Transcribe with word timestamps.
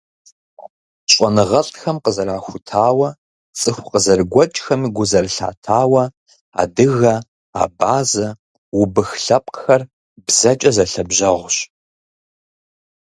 Щӏэныгъэлӏхэм 1.11 1.97
къызэрахутауэ, 2.03 3.09
цӏыху 3.57 3.87
къызэрыгуэкӏхэми 3.91 4.87
гу 4.95 5.03
зэрылъатауэ, 5.11 6.03
адыгэ, 6.61 7.15
абазэ, 7.63 8.27
убых 8.81 9.09
лъэпкъхэр 9.23 9.81
бзэкӏэ 10.25 10.71
зэлъэбжьэгъущ. 10.75 11.57